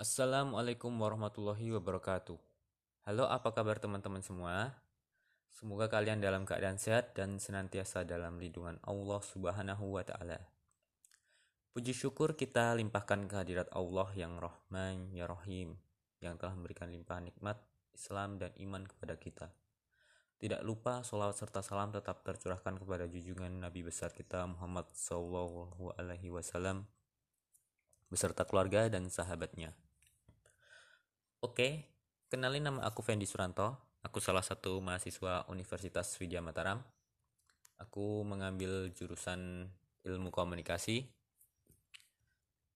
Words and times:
Assalamualaikum 0.00 0.96
warahmatullahi 0.96 1.76
wabarakatuh. 1.76 2.40
Halo, 3.04 3.28
apa 3.28 3.52
kabar 3.52 3.76
teman-teman 3.76 4.24
semua? 4.24 4.80
Semoga 5.52 5.92
kalian 5.92 6.24
dalam 6.24 6.48
keadaan 6.48 6.80
sehat 6.80 7.12
dan 7.12 7.36
senantiasa 7.36 8.08
dalam 8.08 8.40
lindungan 8.40 8.80
Allah 8.80 9.20
Subhanahu 9.20 10.00
wa 10.00 10.00
taala. 10.00 10.40
Puji 11.76 11.92
syukur 11.92 12.32
kita 12.32 12.72
limpahkan 12.80 13.28
kehadirat 13.28 13.68
Allah 13.76 14.08
yang 14.16 14.40
Rahman 14.40 15.12
ya 15.12 15.28
Rahim 15.28 15.76
yang 16.24 16.40
telah 16.40 16.56
memberikan 16.56 16.88
limpahan 16.88 17.28
nikmat 17.28 17.60
Islam 17.92 18.40
dan 18.40 18.56
iman 18.56 18.88
kepada 18.88 19.20
kita. 19.20 19.52
Tidak 20.40 20.64
lupa 20.64 21.04
sholawat 21.04 21.36
serta 21.36 21.60
salam 21.60 21.92
tetap 21.92 22.24
tercurahkan 22.24 22.80
kepada 22.80 23.04
junjungan 23.04 23.52
Nabi 23.52 23.84
besar 23.84 24.16
kita 24.16 24.48
Muhammad 24.48 24.88
Wasallam 24.96 26.88
beserta 28.08 28.48
keluarga 28.48 28.88
dan 28.88 29.12
sahabatnya. 29.12 29.76
Oke, 31.40 31.88
kenalin 32.28 32.68
nama 32.68 32.84
aku 32.84 33.00
Fendi 33.00 33.24
Suranto. 33.24 33.96
Aku 34.04 34.20
salah 34.20 34.44
satu 34.44 34.76
mahasiswa 34.84 35.48
Universitas 35.48 36.12
Widya 36.20 36.44
Mataram. 36.44 36.84
Aku 37.80 38.20
mengambil 38.28 38.92
jurusan 38.92 39.64
ilmu 40.04 40.28
komunikasi. 40.28 41.08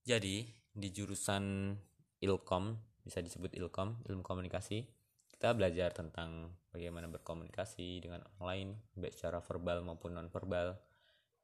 Jadi, 0.09 0.49
di 0.73 0.89
jurusan 0.97 1.77
Ilkom, 2.25 2.73
bisa 3.05 3.21
disebut 3.21 3.53
Ilkom, 3.53 4.01
ilmu 4.09 4.25
komunikasi, 4.25 4.81
kita 5.29 5.53
belajar 5.53 5.93
tentang 5.93 6.57
bagaimana 6.73 7.13
berkomunikasi 7.13 8.01
dengan 8.01 8.25
orang 8.25 8.49
lain, 8.49 8.69
baik 8.97 9.13
secara 9.13 9.45
verbal 9.45 9.85
maupun 9.85 10.17
non-verbal, 10.17 10.73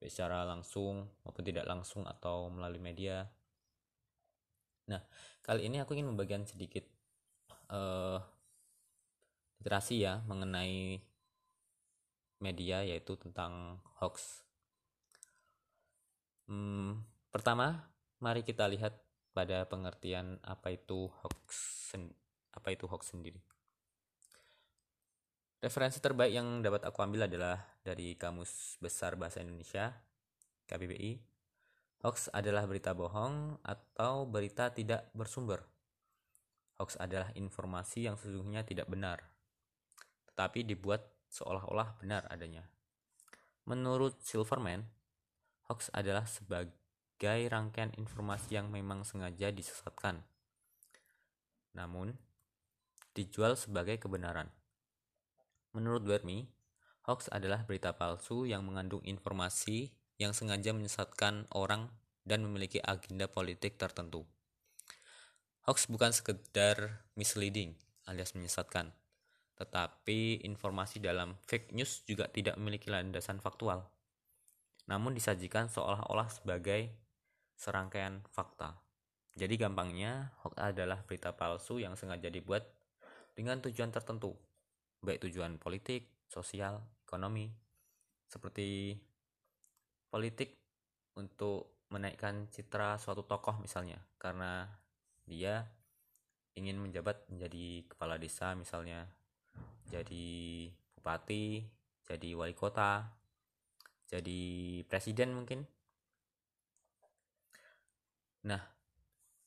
baik 0.00 0.08
secara 0.08 0.48
langsung 0.48 1.04
maupun 1.20 1.44
tidak 1.44 1.68
langsung 1.68 2.08
atau 2.08 2.48
melalui 2.48 2.80
media. 2.80 3.28
Nah, 4.88 5.04
kali 5.44 5.68
ini 5.68 5.84
aku 5.84 5.92
ingin 5.92 6.16
membagikan 6.16 6.48
sedikit 6.48 6.99
uh, 7.70 8.18
literasi 9.62 10.04
ya 10.04 10.24
mengenai 10.26 10.98
media 12.40 12.82
yaitu 12.82 13.14
tentang 13.20 13.78
hoax. 14.00 14.42
Hmm, 16.48 17.04
pertama, 17.30 17.86
mari 18.18 18.42
kita 18.42 18.66
lihat 18.66 18.96
pada 19.30 19.62
pengertian 19.70 20.42
apa 20.42 20.74
itu 20.74 21.06
hoax 21.22 21.46
apa 22.50 22.68
itu 22.74 22.90
hoax 22.90 23.14
sendiri. 23.14 23.38
Referensi 25.60 26.00
terbaik 26.00 26.32
yang 26.32 26.64
dapat 26.64 26.88
aku 26.88 27.04
ambil 27.04 27.28
adalah 27.28 27.60
dari 27.84 28.16
Kamus 28.16 28.80
Besar 28.80 29.20
Bahasa 29.20 29.44
Indonesia 29.44 29.92
KBBI. 30.64 31.20
Hoax 32.00 32.32
adalah 32.32 32.64
berita 32.64 32.96
bohong 32.96 33.60
atau 33.60 34.24
berita 34.24 34.72
tidak 34.72 35.12
bersumber 35.12 35.60
Hoax 36.80 36.96
adalah 36.96 37.28
informasi 37.36 38.08
yang 38.08 38.16
sesungguhnya 38.16 38.64
tidak 38.64 38.88
benar, 38.88 39.20
tetapi 40.32 40.64
dibuat 40.64 41.04
seolah-olah 41.28 42.00
benar 42.00 42.24
adanya. 42.32 42.64
Menurut 43.68 44.16
Silverman, 44.24 44.88
hoax 45.68 45.92
adalah 45.92 46.24
sebagai 46.24 46.72
rangkaian 47.52 47.92
informasi 48.00 48.56
yang 48.56 48.72
memang 48.72 49.04
sengaja 49.04 49.52
disesatkan, 49.52 50.24
namun 51.76 52.16
dijual 53.12 53.60
sebagai 53.60 54.00
kebenaran. 54.00 54.48
Menurut 55.76 56.00
Bermi, 56.00 56.48
hoax 57.04 57.28
adalah 57.28 57.68
berita 57.68 57.92
palsu 57.92 58.48
yang 58.48 58.64
mengandung 58.64 59.04
informasi 59.04 59.92
yang 60.16 60.32
sengaja 60.32 60.72
menyesatkan 60.72 61.44
orang 61.52 61.92
dan 62.24 62.40
memiliki 62.40 62.80
agenda 62.80 63.28
politik 63.28 63.76
tertentu. 63.76 64.24
Hoax 65.68 65.92
bukan 65.92 66.10
sekedar 66.10 67.04
misleading 67.20 67.76
alias 68.08 68.32
menyesatkan, 68.32 68.96
tetapi 69.60 70.40
informasi 70.42 71.04
dalam 71.04 71.36
fake 71.44 71.76
news 71.76 72.00
juga 72.08 72.26
tidak 72.32 72.56
memiliki 72.56 72.88
landasan 72.88 73.44
faktual, 73.44 73.84
namun 74.88 75.12
disajikan 75.12 75.68
seolah-olah 75.68 76.32
sebagai 76.32 76.88
serangkaian 77.60 78.24
fakta. 78.32 78.80
Jadi 79.36 79.60
gampangnya, 79.60 80.32
hoax 80.42 80.56
adalah 80.56 81.04
berita 81.04 81.36
palsu 81.36 81.76
yang 81.76 81.92
sengaja 81.92 82.32
dibuat 82.32 82.64
dengan 83.36 83.60
tujuan 83.60 83.92
tertentu, 83.92 84.32
baik 85.04 85.28
tujuan 85.28 85.60
politik, 85.60 86.24
sosial, 86.26 86.80
ekonomi, 87.04 87.52
seperti 88.26 88.96
politik 90.08 90.56
untuk 91.20 91.84
menaikkan 91.92 92.48
citra 92.48 92.96
suatu 92.96 93.28
tokoh 93.28 93.60
misalnya, 93.60 94.00
karena 94.16 94.66
dia 95.30 95.70
ingin 96.58 96.82
menjabat 96.82 97.22
menjadi 97.30 97.86
kepala 97.86 98.18
desa 98.18 98.58
misalnya 98.58 99.06
jadi 99.86 100.66
bupati 100.98 101.62
jadi 102.10 102.34
wali 102.34 102.58
kota 102.58 103.06
jadi 104.10 104.40
presiden 104.90 105.38
mungkin. 105.38 105.62
Nah 108.42 108.58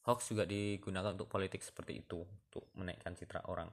hoax 0.08 0.32
juga 0.32 0.48
digunakan 0.48 1.12
untuk 1.12 1.28
politik 1.28 1.60
seperti 1.60 2.00
itu 2.00 2.24
untuk 2.24 2.72
menaikkan 2.80 3.12
citra 3.20 3.44
orang 3.52 3.68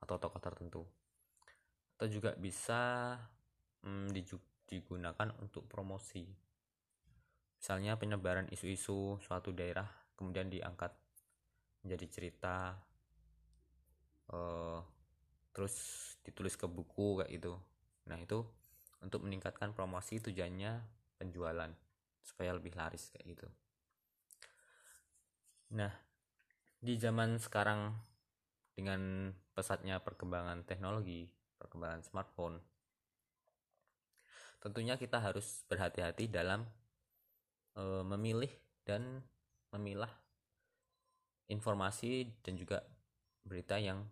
atau 0.00 0.16
tokoh 0.16 0.40
tertentu. 0.40 0.82
Atau 2.00 2.08
juga 2.08 2.32
bisa 2.40 3.14
hmm, 3.84 4.08
digunakan 4.64 5.28
untuk 5.44 5.68
promosi. 5.68 6.24
Misalnya 7.60 8.00
penyebaran 8.00 8.48
isu-isu 8.48 9.20
suatu 9.20 9.52
daerah 9.52 10.01
kemudian 10.22 10.46
diangkat 10.46 10.94
menjadi 11.82 12.06
cerita 12.06 12.78
uh, 14.30 14.78
terus 15.50 15.74
ditulis 16.22 16.54
ke 16.54 16.70
buku 16.70 17.18
kayak 17.18 17.34
gitu. 17.34 17.58
Nah 18.06 18.22
itu 18.22 18.46
untuk 19.02 19.26
meningkatkan 19.26 19.74
promosi 19.74 20.22
tujuannya 20.22 20.78
penjualan 21.18 21.74
supaya 22.22 22.54
lebih 22.54 22.78
laris 22.78 23.10
kayak 23.10 23.26
gitu. 23.34 23.48
Nah 25.74 25.90
di 26.78 26.94
zaman 27.02 27.42
sekarang 27.42 27.98
dengan 28.78 29.34
pesatnya 29.52 30.00
perkembangan 30.00 30.64
teknologi 30.64 31.28
perkembangan 31.60 32.02
smartphone 32.02 32.56
tentunya 34.58 34.98
kita 34.98 35.22
harus 35.22 35.62
berhati-hati 35.70 36.26
dalam 36.30 36.66
e, 37.76 37.82
memilih 38.06 38.50
dan 38.86 39.22
memilah 39.72 40.12
informasi 41.48 42.28
dan 42.44 42.54
juga 42.56 42.84
berita 43.44 43.76
yang 43.76 44.04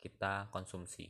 kita 0.00 0.50
konsumsi. 0.50 1.08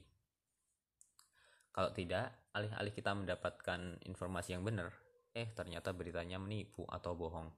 Kalau 1.75 1.93
tidak, 1.93 2.33
alih-alih 2.57 2.95
kita 2.95 3.13
mendapatkan 3.13 4.01
informasi 4.09 4.57
yang 4.57 4.65
benar, 4.65 4.95
eh 5.37 5.51
ternyata 5.53 5.93
beritanya 5.93 6.41
menipu 6.41 6.89
atau 6.89 7.13
bohong. 7.13 7.53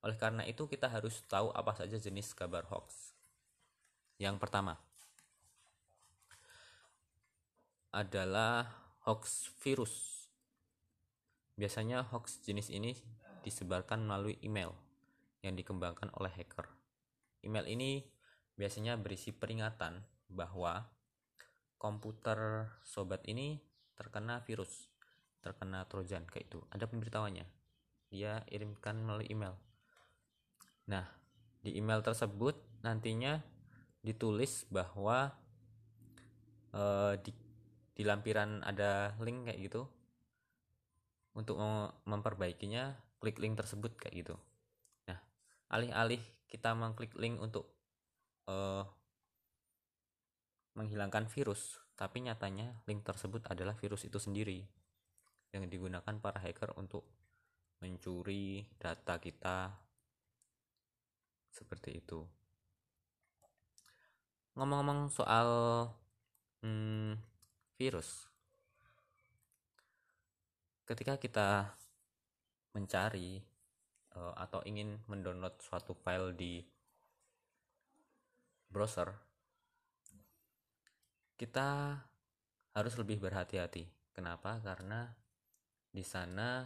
Oleh 0.00 0.16
karena 0.16 0.46
itu, 0.48 0.64
kita 0.64 0.88
harus 0.88 1.20
tahu 1.28 1.52
apa 1.52 1.76
saja 1.76 2.00
jenis 2.00 2.32
kabar 2.32 2.64
hoax. 2.72 3.12
Yang 4.16 4.40
pertama 4.40 4.80
adalah 7.92 8.64
hoax 9.04 9.52
virus. 9.60 10.24
Biasanya 11.56 12.04
hoax 12.08 12.40
jenis 12.44 12.72
ini 12.72 12.96
disebarkan 13.44 14.08
melalui 14.08 14.40
email 14.40 14.85
yang 15.46 15.54
dikembangkan 15.54 16.10
oleh 16.18 16.34
hacker. 16.34 16.66
Email 17.46 17.70
ini 17.70 18.02
biasanya 18.58 18.98
berisi 18.98 19.30
peringatan 19.30 20.02
bahwa 20.26 20.82
komputer 21.78 22.66
sobat 22.82 23.22
ini 23.30 23.62
terkena 23.94 24.42
virus, 24.42 24.90
terkena 25.38 25.86
trojan 25.86 26.26
kayak 26.26 26.50
itu. 26.50 26.58
Ada 26.74 26.90
pemberitahuannya. 26.90 27.46
Dia 28.10 28.42
kirimkan 28.50 28.98
melalui 28.98 29.30
email. 29.30 29.54
Nah, 30.90 31.06
di 31.62 31.78
email 31.78 32.02
tersebut 32.02 32.58
nantinya 32.82 33.38
ditulis 34.02 34.66
bahwa 34.66 35.30
uh, 36.74 37.14
di, 37.22 37.30
di 37.94 38.02
lampiran 38.02 38.66
ada 38.66 39.14
link 39.22 39.46
kayak 39.46 39.60
gitu. 39.62 39.86
Untuk 41.36 41.60
memperbaikinya, 42.08 42.96
klik 43.20 43.36
link 43.36 43.60
tersebut 43.60 43.92
kayak 44.00 44.24
gitu 44.24 44.36
alih-alih 45.72 46.22
kita 46.46 46.72
mengklik 46.78 47.14
link 47.18 47.42
untuk 47.42 47.66
uh, 48.46 48.86
menghilangkan 50.78 51.26
virus 51.26 51.80
tapi 51.96 52.20
nyatanya 52.20 52.84
link 52.84 53.02
tersebut 53.02 53.48
adalah 53.48 53.72
virus 53.72 54.04
itu 54.04 54.20
sendiri 54.20 54.60
yang 55.56 55.64
digunakan 55.66 56.20
para 56.20 56.36
hacker 56.36 56.76
untuk 56.76 57.08
mencuri 57.80 58.68
data 58.76 59.16
kita 59.16 59.72
seperti 61.48 62.04
itu. 62.04 62.20
Ngomong-ngomong 64.56 65.08
soal 65.08 65.48
hmm, 66.60 67.16
virus 67.80 68.28
ketika 70.84 71.16
kita 71.16 71.48
mencari 72.76 73.40
uh, 74.16 74.34
atau 74.34 74.64
ingin 74.64 74.98
mendownload 75.06 75.60
suatu 75.60 75.92
file 75.92 76.32
di 76.34 76.64
browser 78.72 79.12
kita 81.36 82.00
harus 82.72 82.96
lebih 82.96 83.20
berhati-hati. 83.20 83.84
Kenapa? 84.16 84.56
Karena 84.64 85.04
di 85.92 86.00
sana 86.00 86.64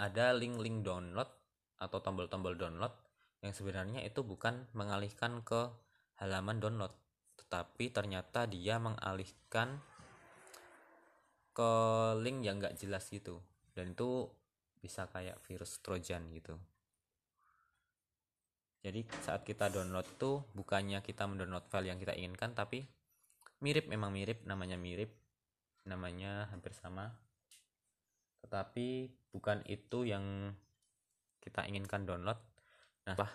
ada 0.00 0.26
link-link 0.32 0.84
download 0.84 1.28
atau 1.80 2.00
tombol-tombol 2.00 2.56
download 2.56 2.92
yang 3.44 3.52
sebenarnya 3.52 4.00
itu 4.02 4.24
bukan 4.24 4.66
mengalihkan 4.72 5.44
ke 5.44 5.68
halaman 6.18 6.58
download 6.58 6.90
tetapi 7.38 7.88
ternyata 7.88 8.44
dia 8.44 8.76
mengalihkan 8.76 9.80
ke 11.56 11.70
link 12.20 12.44
yang 12.44 12.60
nggak 12.60 12.76
jelas 12.76 13.08
gitu. 13.08 13.40
Dan 13.72 13.96
itu 13.96 14.28
bisa 14.78 15.10
kayak 15.10 15.38
virus 15.44 15.82
trojan 15.82 16.26
gitu. 16.32 16.56
Jadi 18.78 19.02
saat 19.26 19.42
kita 19.42 19.68
download 19.68 20.06
tuh 20.16 20.46
bukannya 20.54 21.02
kita 21.02 21.26
mendownload 21.26 21.66
file 21.66 21.90
yang 21.90 21.98
kita 21.98 22.14
inginkan 22.14 22.54
tapi 22.54 22.86
mirip 23.58 23.90
memang 23.90 24.14
mirip 24.14 24.46
namanya 24.46 24.78
mirip 24.78 25.10
namanya 25.82 26.46
hampir 26.54 26.70
sama. 26.72 27.10
Tetapi 28.46 29.10
bukan 29.34 29.66
itu 29.66 30.06
yang 30.06 30.54
kita 31.42 31.66
inginkan 31.66 32.06
download. 32.06 32.38
Nah 33.10 33.18
setelah 33.18 33.34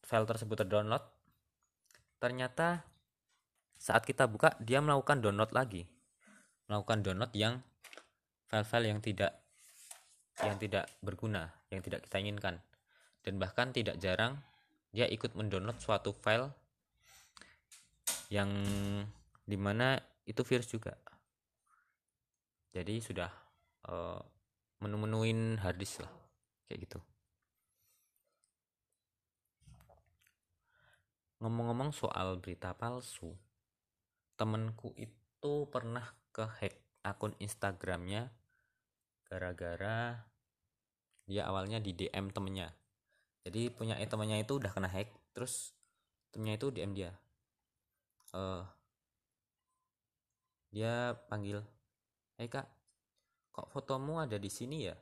file 0.00 0.26
tersebut 0.26 0.56
terdownload. 0.64 1.04
Ternyata 2.16 2.86
saat 3.76 4.06
kita 4.06 4.30
buka 4.30 4.56
dia 4.62 4.80
melakukan 4.80 5.20
download 5.20 5.52
lagi. 5.52 5.84
Melakukan 6.70 7.04
download 7.04 7.34
yang 7.36 7.60
file-file 8.46 8.92
yang 8.92 9.00
tidak 9.02 9.41
yang 10.40 10.56
tidak 10.56 10.88
berguna 11.04 11.52
yang 11.68 11.84
tidak 11.84 12.08
kita 12.08 12.16
inginkan. 12.16 12.56
Dan 13.20 13.36
bahkan 13.36 13.70
tidak 13.70 14.00
jarang 14.00 14.40
dia 14.92 15.04
ikut 15.08 15.36
mendownload 15.36 15.76
suatu 15.80 16.16
file 16.16 16.52
yang 18.32 18.48
di 19.44 19.56
mana 19.60 20.00
itu 20.24 20.40
virus 20.40 20.68
juga. 20.72 20.96
Jadi 22.72 23.04
sudah 23.04 23.28
uh, 23.92 24.20
menu-menuin 24.80 25.60
harddisk 25.60 26.00
lah 26.00 26.12
kayak 26.66 26.88
gitu. 26.88 26.98
Ngomong-ngomong 31.44 31.90
soal 31.92 32.38
berita 32.38 32.72
palsu 32.72 33.34
temenku 34.38 34.94
itu 34.96 35.68
pernah 35.68 36.06
ke 36.32 36.46
hack 36.48 36.74
akun 37.02 37.34
Instagramnya 37.42 38.30
gara-gara 39.32 40.28
dia 41.24 41.48
awalnya 41.48 41.80
di 41.80 41.96
DM 41.96 42.28
temennya. 42.28 42.68
Jadi 43.48 43.72
punya 43.72 43.96
eh, 43.96 44.04
temennya 44.04 44.44
itu 44.44 44.60
udah 44.60 44.68
kena 44.68 44.92
hack 44.92 45.08
terus 45.32 45.72
temennya 46.28 46.60
itu 46.60 46.68
DM 46.68 46.92
dia. 46.92 47.10
Uh, 48.36 48.60
dia 50.72 51.16
panggil 51.28 51.60
Hei 52.36 52.48
kak 52.48 52.64
kok 53.52 53.68
fotomu 53.72 54.20
ada 54.20 54.36
di 54.36 54.52
sini 54.52 54.84
ya? 54.84 54.96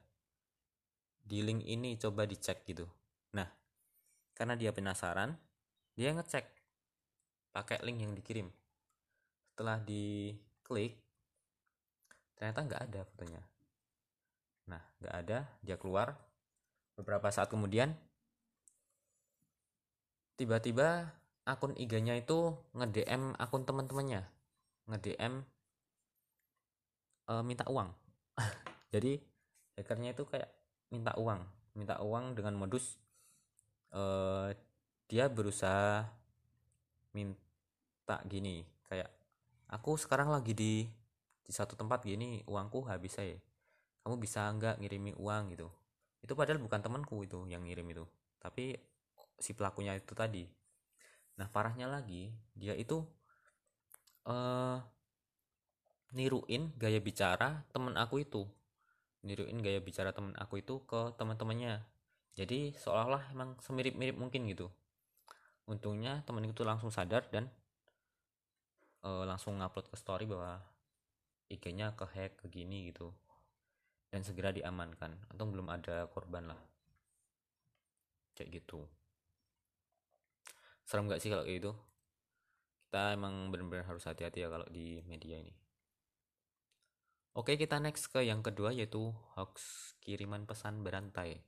Di 1.27 1.43
link 1.43 1.67
ini 1.67 1.99
coba 1.99 2.23
dicek 2.23 2.62
gitu. 2.71 2.87
Nah 3.35 3.50
karena 4.38 4.55
dia 4.55 4.71
penasaran 4.71 5.35
dia 5.99 6.15
ngecek 6.15 6.47
pakai 7.50 7.82
link 7.82 7.99
yang 7.99 8.15
dikirim. 8.15 8.47
Setelah 9.50 9.82
diklik 9.82 11.03
ternyata 12.38 12.61
nggak 12.62 12.82
ada 12.87 13.03
fotonya 13.05 13.43
nah 14.70 14.82
nggak 15.02 15.14
ada 15.26 15.38
dia 15.67 15.75
keluar. 15.75 16.14
Beberapa 16.94 17.26
saat 17.34 17.50
kemudian 17.50 17.96
tiba-tiba 20.38 21.11
akun 21.43 21.75
IG-nya 21.75 22.14
itu 22.14 22.55
nge-DM 22.78 23.34
akun 23.37 23.67
teman-temannya. 23.67 24.22
nge-DM 24.90 25.43
e, 27.31 27.32
minta 27.46 27.62
uang. 27.67 27.90
Jadi 28.94 29.19
hackernya 29.78 30.14
itu 30.14 30.26
kayak 30.26 30.50
minta 30.90 31.14
uang. 31.19 31.43
Minta 31.75 31.99
uang 32.02 32.34
dengan 32.38 32.55
modus 32.58 32.99
e, 33.90 34.02
dia 35.11 35.26
berusaha 35.26 36.06
minta 37.11 38.22
gini 38.31 38.62
kayak 38.87 39.11
aku 39.70 39.99
sekarang 39.99 40.31
lagi 40.31 40.55
di 40.55 40.87
di 41.43 41.52
satu 41.55 41.75
tempat 41.75 42.06
gini 42.06 42.46
uangku 42.46 42.87
habis 42.87 43.19
saya 43.19 43.34
kamu 44.10 44.18
bisa 44.18 44.50
nggak 44.50 44.82
ngirimi 44.82 45.14
uang 45.14 45.54
gitu. 45.54 45.70
Itu 46.18 46.34
padahal 46.34 46.58
bukan 46.58 46.82
temanku 46.82 47.22
itu 47.22 47.46
yang 47.46 47.62
ngirim 47.62 47.86
itu 47.94 48.02
tapi 48.42 48.74
si 49.38 49.54
pelakunya 49.54 49.94
itu 49.94 50.10
tadi. 50.18 50.42
Nah 51.38 51.46
parahnya 51.46 51.86
lagi 51.86 52.34
dia 52.58 52.74
itu 52.74 53.06
uh, 54.26 54.82
niruin 56.10 56.74
gaya 56.74 56.98
bicara 56.98 57.62
temen 57.70 57.94
aku 57.94 58.26
itu. 58.26 58.42
Niruin 59.22 59.62
gaya 59.62 59.78
bicara 59.78 60.10
temen 60.10 60.34
aku 60.34 60.58
itu 60.58 60.82
ke 60.90 61.14
teman-temannya. 61.14 61.86
Jadi 62.34 62.74
seolah-olah 62.74 63.30
emang 63.30 63.54
semirip-mirip 63.62 64.18
mungkin 64.18 64.50
gitu. 64.50 64.72
Untungnya 65.70 66.26
temen 66.26 66.42
itu 66.50 66.66
langsung 66.66 66.90
sadar 66.90 67.30
dan 67.30 67.46
uh, 69.06 69.22
langsung 69.22 69.60
ngupload 69.62 69.86
ke 69.86 69.96
story 70.00 70.26
bahwa 70.26 70.58
IG-nya 71.46 71.94
ke 71.94 72.10
hack 72.10 72.42
ke 72.42 72.46
gini 72.50 72.90
gitu 72.90 73.14
dan 74.10 74.26
segera 74.26 74.50
diamankan. 74.50 75.14
Untung 75.30 75.54
belum 75.54 75.70
ada 75.70 76.10
korban 76.10 76.50
lah. 76.50 76.60
Kayak 78.34 78.62
gitu. 78.62 78.82
Serem 80.84 81.06
gak 81.06 81.22
sih 81.22 81.30
kalau 81.30 81.46
kayak 81.46 81.62
gitu? 81.62 81.72
Kita 82.90 83.14
emang 83.14 83.54
benar-benar 83.54 83.86
harus 83.86 84.02
hati-hati 84.02 84.42
ya 84.42 84.50
kalau 84.50 84.66
di 84.66 84.98
media 85.06 85.38
ini. 85.38 85.54
Oke 87.38 87.54
kita 87.54 87.78
next 87.78 88.10
ke 88.10 88.26
yang 88.26 88.42
kedua 88.42 88.74
yaitu 88.74 89.14
hoax 89.38 89.94
kiriman 90.02 90.50
pesan 90.50 90.82
berantai. 90.82 91.38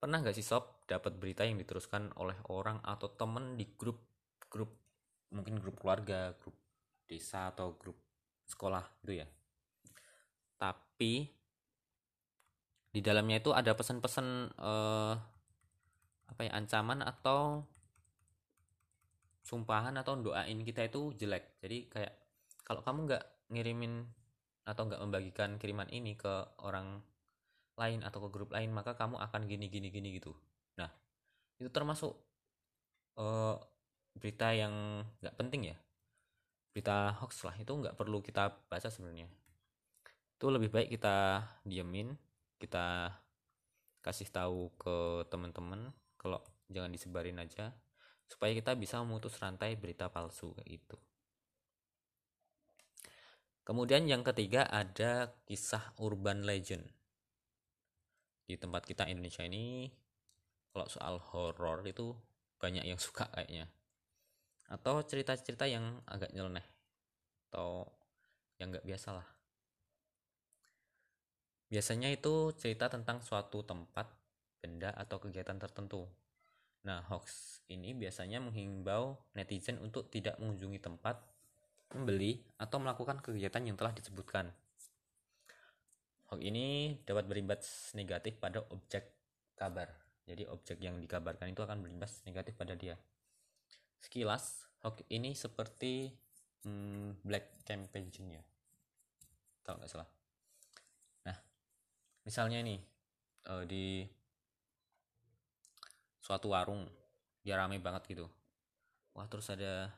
Pernah 0.00 0.24
gak 0.24 0.32
sih 0.32 0.46
sob 0.46 0.88
dapat 0.88 1.20
berita 1.20 1.44
yang 1.44 1.60
diteruskan 1.60 2.16
oleh 2.16 2.40
orang 2.48 2.80
atau 2.80 3.12
temen 3.12 3.60
di 3.60 3.68
grup 3.76 4.00
grup 4.48 4.72
mungkin 5.28 5.60
grup 5.60 5.76
keluarga, 5.76 6.32
grup 6.40 6.56
desa 7.04 7.52
atau 7.52 7.76
grup 7.76 8.00
sekolah 8.48 9.04
gitu 9.04 9.20
ya. 9.20 9.28
Tapi 10.98 11.30
di 12.90 12.98
dalamnya 12.98 13.38
itu 13.38 13.54
ada 13.54 13.70
pesan-pesan 13.70 14.50
eh, 14.50 15.14
apa 16.26 16.40
ya 16.42 16.58
ancaman 16.58 17.06
atau 17.06 17.62
sumpahan 19.46 19.94
atau 19.94 20.18
doain 20.18 20.58
kita 20.66 20.90
itu 20.90 21.14
jelek. 21.14 21.62
Jadi 21.62 21.86
kayak 21.86 22.18
kalau 22.66 22.82
kamu 22.82 23.14
nggak 23.14 23.24
ngirimin 23.54 24.10
atau 24.66 24.90
nggak 24.90 24.98
membagikan 24.98 25.54
kiriman 25.62 25.86
ini 25.94 26.18
ke 26.18 26.58
orang 26.66 26.98
lain 27.78 28.02
atau 28.02 28.18
ke 28.26 28.34
grup 28.34 28.50
lain 28.50 28.74
maka 28.74 28.98
kamu 28.98 29.22
akan 29.22 29.46
gini 29.46 29.70
gini 29.70 29.94
gini 29.94 30.18
gitu. 30.18 30.34
Nah 30.82 30.90
itu 31.62 31.70
termasuk 31.70 32.10
uh, 33.22 33.54
berita 34.18 34.50
yang 34.50 35.06
nggak 35.22 35.38
penting 35.38 35.70
ya. 35.70 35.78
Berita 36.74 37.14
hoax 37.22 37.46
lah 37.46 37.54
itu 37.54 37.70
nggak 37.70 37.94
perlu 37.94 38.18
kita 38.18 38.50
baca 38.66 38.90
sebenarnya 38.90 39.30
itu 40.38 40.46
lebih 40.54 40.70
baik 40.70 40.94
kita 40.94 41.42
diamin 41.66 42.14
kita 42.62 43.10
kasih 44.06 44.30
tahu 44.30 44.70
ke 44.78 45.26
teman-teman 45.26 45.90
kalau 46.14 46.38
jangan 46.70 46.94
disebarin 46.94 47.42
aja 47.42 47.74
supaya 48.30 48.54
kita 48.54 48.78
bisa 48.78 49.02
memutus 49.02 49.34
rantai 49.42 49.74
berita 49.74 50.06
palsu 50.06 50.54
kayak 50.54 50.78
gitu. 50.78 50.94
Kemudian 53.66 54.06
yang 54.06 54.22
ketiga 54.22 54.64
ada 54.70 55.34
kisah 55.42 55.92
urban 55.98 56.46
legend. 56.46 56.86
Di 58.46 58.54
tempat 58.54 58.86
kita 58.86 59.10
Indonesia 59.10 59.42
ini 59.42 59.90
kalau 60.70 60.86
soal 60.86 61.18
horor 61.34 61.82
itu 61.82 62.14
banyak 62.62 62.86
yang 62.86 63.00
suka 63.02 63.26
kayaknya. 63.34 63.66
Atau 64.70 65.02
cerita-cerita 65.02 65.66
yang 65.66 65.98
agak 66.06 66.30
nyeleneh 66.30 66.64
atau 67.48 67.90
yang 68.60 68.70
nggak 68.70 68.84
biasa 68.84 69.18
lah 69.18 69.37
biasanya 71.68 72.08
itu 72.12 72.52
cerita 72.56 72.88
tentang 72.88 73.20
suatu 73.20 73.64
tempat 73.64 74.08
benda 74.58 74.92
atau 74.96 75.20
kegiatan 75.20 75.56
tertentu 75.56 76.08
nah 76.82 77.04
hoax 77.12 77.60
ini 77.68 77.92
biasanya 77.92 78.40
menghimbau 78.40 79.16
netizen 79.36 79.76
untuk 79.80 80.08
tidak 80.08 80.40
mengunjungi 80.40 80.80
tempat 80.80 81.20
membeli 81.92 82.44
atau 82.60 82.80
melakukan 82.80 83.20
kegiatan 83.20 83.64
yang 83.64 83.76
telah 83.76 83.92
disebutkan 83.92 84.52
Hoax 86.28 86.44
ini 86.44 86.92
dapat 87.08 87.24
berimbas 87.24 87.96
negatif 87.96 88.36
pada 88.36 88.60
objek 88.68 89.16
kabar. 89.56 89.88
Jadi 90.28 90.44
objek 90.44 90.76
yang 90.76 91.00
dikabarkan 91.00 91.56
itu 91.56 91.64
akan 91.64 91.80
berimbas 91.80 92.20
negatif 92.28 92.52
pada 92.52 92.76
dia. 92.76 93.00
Sekilas, 93.96 94.68
hoax 94.84 95.08
ini 95.08 95.32
seperti 95.32 96.12
hmm, 96.68 97.24
black 97.24 97.64
campaign 97.64 98.12
ya. 98.12 98.44
Kalau 99.64 99.80
nggak 99.80 99.88
salah. 99.88 100.17
Misalnya 102.28 102.60
ini 102.60 102.76
uh, 103.48 103.64
di 103.64 104.04
suatu 106.20 106.52
warung 106.52 106.84
dia 107.40 107.56
rame 107.56 107.80
banget 107.80 108.04
gitu. 108.12 108.28
Wah 109.16 109.24
terus 109.32 109.48
ada 109.48 109.88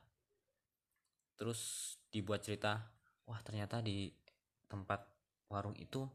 terus 1.34 1.92
dibuat 2.14 2.46
cerita 2.46 2.86
wah 3.26 3.42
ternyata 3.42 3.82
di 3.82 4.14
tempat 4.70 5.02
warung 5.50 5.74
itu 5.74 6.06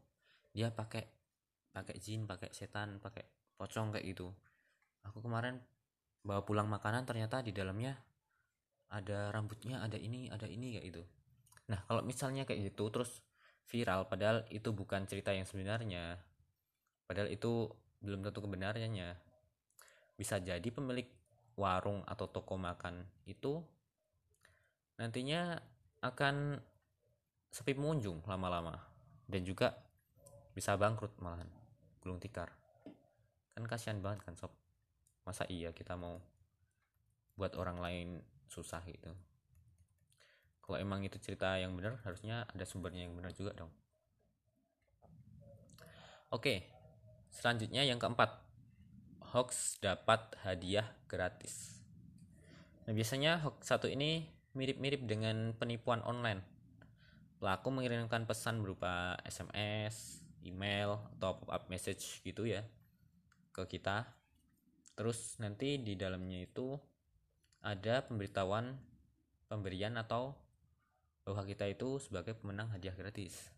dia 0.56 0.72
pakai 0.72 1.04
pakai 1.76 2.00
jin 2.00 2.24
pakai 2.24 2.48
setan 2.56 2.96
pakai 2.96 3.52
pocong 3.60 3.92
kayak 3.92 4.16
gitu. 4.16 4.32
Aku 5.04 5.20
kemarin 5.20 5.60
bawa 6.24 6.40
pulang 6.48 6.64
makanan 6.64 7.04
ternyata 7.04 7.44
di 7.44 7.52
dalamnya 7.52 7.92
ada 8.88 9.28
rambutnya 9.28 9.84
ada 9.84 10.00
ini 10.00 10.32
ada 10.32 10.48
ini 10.48 10.80
kayak 10.80 10.84
gitu. 10.96 11.02
Nah 11.68 11.84
kalau 11.84 12.00
misalnya 12.00 12.48
kayak 12.48 12.72
gitu 12.72 12.88
terus 12.88 13.20
viral 13.66 14.06
padahal 14.06 14.46
itu 14.50 14.70
bukan 14.70 15.04
cerita 15.10 15.34
yang 15.34 15.46
sebenarnya. 15.46 16.18
Padahal 17.06 17.30
itu 17.30 17.70
belum 18.02 18.22
tentu 18.22 18.42
kebenarannya. 18.42 19.14
Bisa 20.14 20.38
jadi 20.38 20.68
pemilik 20.70 21.06
warung 21.58 22.02
atau 22.06 22.30
toko 22.30 22.54
makan 22.56 23.04
itu 23.26 23.60
nantinya 24.96 25.58
akan 26.00 26.58
sepi 27.50 27.74
pengunjung 27.74 28.22
lama-lama. 28.26 28.78
Dan 29.26 29.42
juga 29.42 29.74
bisa 30.54 30.78
bangkrut 30.78 31.18
malahan. 31.18 31.50
Gulung 31.98 32.22
tikar. 32.22 32.54
Kan 33.54 33.66
kasihan 33.66 33.98
banget 33.98 34.22
kan 34.22 34.38
sob? 34.38 34.54
Masa 35.26 35.42
iya 35.50 35.74
kita 35.74 35.98
mau 35.98 36.22
buat 37.34 37.58
orang 37.58 37.82
lain 37.82 38.08
susah 38.46 38.80
gitu 38.86 39.10
kalau 40.66 40.82
emang 40.82 41.06
itu 41.06 41.14
cerita 41.22 41.54
yang 41.54 41.78
benar 41.78 42.02
harusnya 42.02 42.42
ada 42.50 42.66
sumbernya 42.66 43.06
yang 43.06 43.14
benar 43.14 43.30
juga 43.30 43.54
dong. 43.54 43.70
Oke 46.34 46.66
selanjutnya 47.30 47.86
yang 47.86 48.02
keempat. 48.02 48.42
Hoax 49.26 49.82
dapat 49.82 50.34
hadiah 50.42 50.86
gratis. 51.06 51.82
Nah 52.86 52.94
biasanya 52.94 53.42
hoax 53.42 53.68
satu 53.68 53.86
ini 53.86 54.26
mirip-mirip 54.58 55.06
dengan 55.06 55.54
penipuan 55.54 56.00
online. 56.02 56.40
Pelaku 57.36 57.68
mengirimkan 57.68 58.24
pesan 58.24 58.64
berupa 58.64 59.14
SMS 59.22 60.24
email 60.46 60.96
atau 61.18 61.36
pop 61.42 61.50
up 61.52 61.68
message 61.68 62.24
gitu 62.24 62.48
ya 62.48 62.64
ke 63.52 63.68
kita. 63.68 64.08
Terus 64.96 65.36
nanti 65.42 65.76
di 65.76 65.94
dalamnya 65.94 66.48
itu 66.48 66.74
ada 67.60 68.00
pemberitahuan 68.08 68.72
pemberian 69.50 70.00
atau 70.00 70.32
bahwa 71.26 71.42
kita 71.42 71.66
itu 71.66 71.98
sebagai 71.98 72.38
pemenang 72.38 72.70
hadiah 72.70 72.94
gratis. 72.94 73.50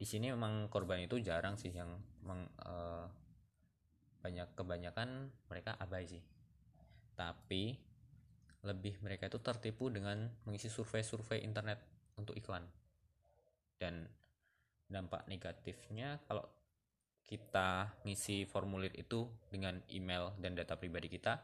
Di 0.00 0.08
sini 0.08 0.32
memang 0.32 0.72
korban 0.72 1.04
itu 1.04 1.20
jarang 1.20 1.60
sih 1.60 1.68
yang 1.68 1.92
meng, 2.24 2.48
uh, 2.64 3.04
banyak 4.24 4.48
kebanyakan 4.56 5.28
mereka 5.52 5.76
abai 5.76 6.08
sih. 6.08 6.24
Tapi 7.12 7.76
lebih 8.64 8.96
mereka 9.04 9.28
itu 9.28 9.36
tertipu 9.44 9.92
dengan 9.92 10.24
mengisi 10.48 10.72
survei-survei 10.72 11.44
internet 11.44 11.84
untuk 12.16 12.32
iklan. 12.32 12.64
Dan 13.76 14.08
dampak 14.88 15.28
negatifnya 15.28 16.24
kalau 16.24 16.48
kita 17.28 17.92
ngisi 18.08 18.48
formulir 18.48 18.92
itu 18.96 19.28
dengan 19.52 19.84
email 19.92 20.32
dan 20.40 20.56
data 20.56 20.76
pribadi 20.76 21.08
kita 21.08 21.40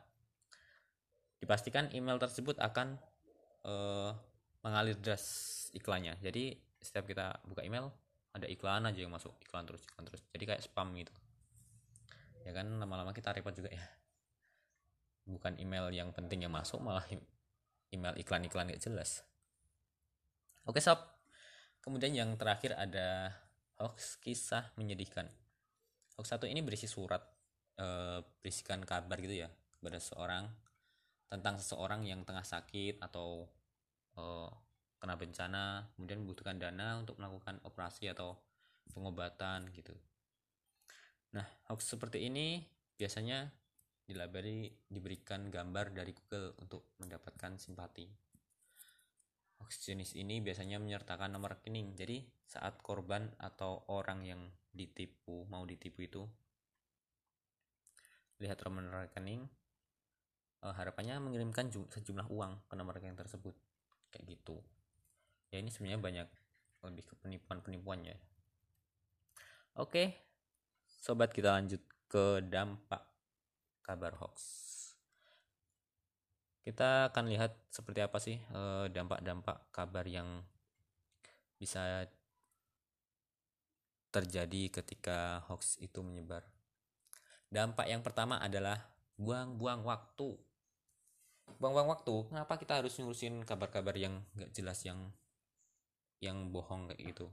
dipastikan 1.40 1.88
email 1.96 2.20
tersebut 2.20 2.60
akan 2.60 3.00
uh, 3.64 4.12
mengalir 4.61 4.97
deras 4.97 5.25
iklannya. 5.73 6.17
Jadi 6.21 6.57
setiap 6.81 7.09
kita 7.09 7.40
buka 7.45 7.64
email 7.64 7.93
ada 8.33 8.47
iklan 8.47 8.87
aja 8.87 9.00
yang 9.00 9.12
masuk. 9.12 9.35
Iklan 9.43 9.67
terus 9.67 9.83
iklan 9.85 10.05
terus. 10.07 10.23
Jadi 10.33 10.45
kayak 10.47 10.62
spam 10.62 10.93
gitu. 10.97 11.12
Ya 12.45 12.57
kan 12.57 12.67
lama-lama 12.81 13.12
kita 13.12 13.35
repot 13.35 13.52
juga 13.52 13.73
ya. 13.73 13.85
Bukan 15.29 15.61
email 15.61 15.93
yang 15.93 16.11
penting 16.11 16.47
yang 16.47 16.52
masuk 16.52 16.81
malah 16.81 17.05
email 17.93 18.14
iklan-iklan 18.17 18.71
gak 18.73 18.83
jelas. 18.83 19.23
Oke 20.64 20.81
sob. 20.81 20.99
Kemudian 21.81 22.12
yang 22.12 22.31
terakhir 22.37 22.76
ada 22.76 23.33
hoax 23.81 24.21
kisah 24.21 24.73
menyedihkan. 24.76 25.25
Hoax 26.17 26.37
satu 26.37 26.45
ini 26.45 26.61
berisi 26.61 26.85
surat 26.85 27.25
e, 27.81 28.21
berisikan 28.45 28.85
kabar 28.85 29.17
gitu 29.17 29.40
ya 29.40 29.49
kepada 29.81 29.97
seorang 29.97 30.45
tentang 31.33 31.57
seseorang 31.57 32.05
yang 32.05 32.21
tengah 32.29 32.45
sakit 32.45 33.00
atau 33.00 33.49
e, 34.20 34.24
kena 35.00 35.16
bencana, 35.16 35.88
kemudian 35.96 36.20
membutuhkan 36.20 36.60
dana 36.60 37.00
untuk 37.00 37.16
melakukan 37.16 37.56
operasi 37.64 38.12
atau 38.12 38.36
pengobatan 38.92 39.72
gitu. 39.72 39.96
Nah, 41.32 41.46
hoax 41.72 41.96
seperti 41.96 42.28
ini 42.28 42.60
biasanya 43.00 43.48
dilabeli 44.04 44.66
diberikan 44.90 45.48
gambar 45.48 45.94
dari 45.94 46.10
Google 46.10 46.58
untuk 46.58 46.92
mendapatkan 46.98 47.56
simpati. 47.56 48.04
Hoax 49.62 49.86
jenis 49.86 50.18
ini 50.18 50.42
biasanya 50.42 50.82
menyertakan 50.82 51.30
nomor 51.30 51.56
rekening. 51.56 51.94
Jadi 51.94 52.26
saat 52.42 52.82
korban 52.82 53.30
atau 53.38 53.86
orang 53.88 54.26
yang 54.26 54.42
ditipu 54.74 55.46
mau 55.46 55.62
ditipu 55.62 56.02
itu 56.02 56.22
lihat 58.42 58.58
nomor 58.66 59.06
rekening, 59.06 59.46
eh, 60.66 60.74
harapannya 60.74 61.22
mengirimkan 61.22 61.70
sejumlah 61.70 62.26
uang 62.32 62.66
ke 62.66 62.74
nomor 62.74 62.98
rekening 62.98 63.20
tersebut. 63.20 63.54
Kayak 64.11 64.38
gitu. 64.38 64.57
Ya 65.50 65.62
ini 65.62 65.71
sebenarnya 65.71 66.02
banyak 66.02 66.29
lebih 66.87 67.05
ke 67.07 67.14
penipuan-penipuan 67.19 68.07
ya. 68.07 68.17
Oke, 69.79 70.14
sobat 70.87 71.31
kita 71.31 71.55
lanjut 71.55 71.83
ke 72.11 72.43
dampak 72.43 73.07
kabar 73.87 74.14
hoax 74.19 74.71
kita 76.71 77.11
akan 77.11 77.33
lihat 77.33 77.57
seperti 77.73 78.00
apa 78.05 78.19
sih 78.21 78.37
eh, 78.37 78.87
dampak-dampak 78.93 79.73
kabar 79.73 80.05
yang 80.05 80.45
bisa 81.57 82.07
terjadi 84.11 84.81
ketika 84.81 85.43
hoax 85.50 85.79
itu 85.83 86.02
menyebar. 86.02 86.43
Dampak 87.50 87.87
yang 87.90 88.02
pertama 88.07 88.38
adalah 88.38 88.87
buang-buang 89.19 89.83
waktu. 89.83 90.38
Buang-buang 91.59 91.90
waktu, 91.90 92.30
kenapa 92.30 92.61
kita 92.61 92.78
harus 92.78 92.95
ngurusin 93.00 93.42
kabar-kabar 93.42 93.97
yang 93.97 94.23
gak 94.38 94.54
jelas 94.54 94.85
yang 94.87 95.11
yang 96.21 96.52
bohong 96.52 96.92
kayak 96.92 97.16
gitu. 97.16 97.26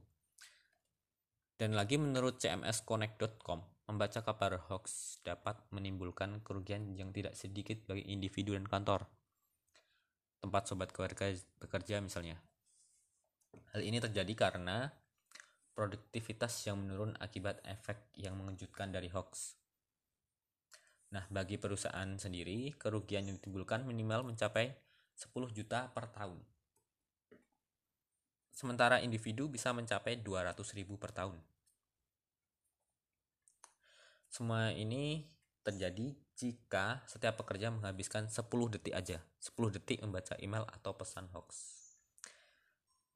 Dan 1.58 1.76
lagi 1.76 2.00
menurut 2.00 2.40
cmsconnect.com, 2.40 3.60
membaca 3.92 4.20
kabar 4.24 4.62
hoax 4.72 5.18
dapat 5.26 5.60
menimbulkan 5.76 6.40
kerugian 6.42 6.96
yang 6.96 7.12
tidak 7.12 7.36
sedikit 7.36 7.84
bagi 7.86 8.08
individu 8.08 8.56
dan 8.56 8.66
kantor 8.66 9.10
tempat 10.38 10.70
sobat 10.70 10.94
keluarga 10.94 11.34
bekerja 11.60 12.00
misalnya. 12.00 12.38
Hal 13.74 13.82
ini 13.84 13.98
terjadi 13.98 14.34
karena 14.38 14.88
produktivitas 15.74 16.66
yang 16.70 16.82
menurun 16.82 17.18
akibat 17.18 17.62
efek 17.66 18.14
yang 18.18 18.38
mengejutkan 18.38 18.94
dari 18.94 19.10
hoax. 19.10 19.58
Nah, 21.14 21.24
bagi 21.32 21.56
perusahaan 21.56 22.20
sendiri, 22.20 22.76
kerugian 22.76 23.28
yang 23.28 23.40
ditimbulkan 23.40 23.88
minimal 23.88 24.28
mencapai 24.28 24.76
10 25.16 25.56
juta 25.56 25.88
per 25.96 26.12
tahun. 26.12 26.40
Sementara 28.52 29.00
individu 29.00 29.48
bisa 29.48 29.72
mencapai 29.72 30.20
200 30.20 30.58
ribu 30.76 30.98
per 30.98 31.14
tahun. 31.14 31.38
Semua 34.28 34.74
ini 34.76 35.24
terjadi 35.68 36.16
jika 36.38 37.04
setiap 37.10 37.44
pekerja 37.44 37.68
menghabiskan 37.74 38.32
10 38.32 38.48
detik 38.72 38.96
aja 38.96 39.20
10 39.44 39.74
detik 39.74 40.00
membaca 40.00 40.38
email 40.40 40.64
atau 40.70 40.96
pesan 40.96 41.28
hoax 41.36 41.76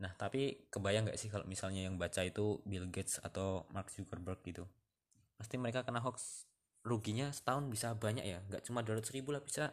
nah 0.02 0.12
tapi 0.18 0.68
kebayang 0.68 1.08
gak 1.08 1.16
sih 1.16 1.30
kalau 1.30 1.48
misalnya 1.48 1.88
yang 1.88 1.96
baca 1.96 2.26
itu 2.26 2.60
Bill 2.68 2.90
Gates 2.92 3.24
atau 3.24 3.70
Mark 3.72 3.88
Zuckerberg 3.94 4.44
gitu 4.44 4.66
pasti 5.40 5.56
mereka 5.56 5.88
kena 5.88 6.04
hoax 6.04 6.50
ruginya 6.82 7.30
setahun 7.30 7.70
bisa 7.70 7.94
banyak 7.94 8.26
ya 8.26 8.40
nggak 8.50 8.66
cuma 8.66 8.82
200 8.82 9.06
ribu 9.14 9.34
lah 9.34 9.42
bisa 9.42 9.70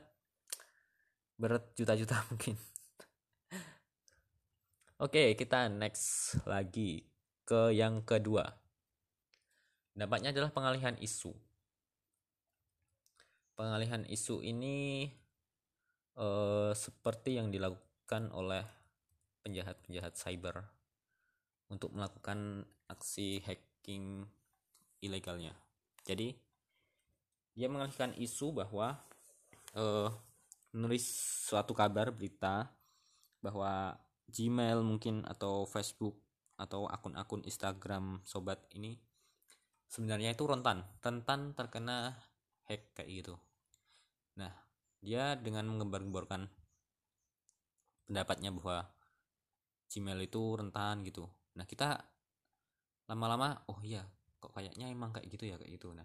berat 1.38 1.72
juta-juta 1.76 2.20
mungkin 2.32 2.56
Oke, 4.98 5.38
kita 5.38 5.70
next 5.70 6.34
lagi 6.42 7.06
ke 7.46 7.70
yang 7.70 8.02
kedua. 8.02 8.50
Dampaknya 9.94 10.34
adalah 10.34 10.50
pengalihan 10.50 10.98
isu 10.98 11.30
pengalihan 13.58 14.06
isu 14.06 14.38
ini 14.46 15.10
uh, 16.14 16.70
seperti 16.70 17.42
yang 17.42 17.50
dilakukan 17.50 18.30
oleh 18.30 18.62
penjahat-penjahat 19.42 20.14
cyber 20.14 20.62
untuk 21.66 21.90
melakukan 21.90 22.62
aksi 22.86 23.42
hacking 23.42 24.22
ilegalnya. 25.02 25.58
Jadi 26.06 26.38
dia 27.58 27.66
mengalihkan 27.66 28.14
isu 28.14 28.54
bahwa 28.54 28.94
uh, 29.74 30.14
menulis 30.70 31.10
suatu 31.50 31.74
kabar 31.74 32.14
berita 32.14 32.70
bahwa 33.42 33.98
Gmail 34.30 34.86
mungkin 34.86 35.26
atau 35.26 35.66
Facebook 35.66 36.22
atau 36.54 36.86
akun-akun 36.86 37.42
Instagram 37.42 38.22
sobat 38.22 38.62
ini 38.78 38.94
sebenarnya 39.90 40.38
itu 40.38 40.46
rentan, 40.46 40.86
rentan 41.02 41.58
terkena 41.58 42.14
hack 42.70 42.94
kayak 42.94 43.10
gitu. 43.26 43.34
Nah, 44.38 44.54
dia 45.02 45.34
dengan 45.34 45.66
mengembar-gemborkan 45.66 46.46
pendapatnya 48.06 48.54
bahwa 48.54 48.86
Gmail 49.88 50.20
itu 50.24 50.42
rentan 50.54 51.02
gitu. 51.02 51.24
Nah 51.56 51.64
kita 51.64 51.96
lama-lama 53.08 53.64
oh 53.72 53.80
iya 53.80 54.04
kok 54.36 54.52
kayaknya 54.52 54.92
emang 54.92 55.16
kayak 55.16 55.28
gitu 55.32 55.44
ya 55.48 55.56
kayak 55.56 55.80
gitu. 55.80 55.96
Nah 55.96 56.04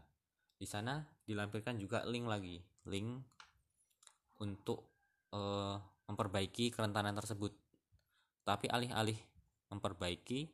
di 0.63 0.67
sana 0.72 1.03
dilampirkan 1.27 1.75
juga 1.75 2.08
link 2.08 2.24
lagi. 2.24 2.63
Link 2.88 3.20
untuk 4.39 4.88
uh, 5.36 5.75
memperbaiki 6.08 6.72
kerentanan 6.72 7.12
tersebut. 7.20 7.51
Tapi 8.48 8.72
alih-alih 8.72 9.20
memperbaiki 9.67 10.48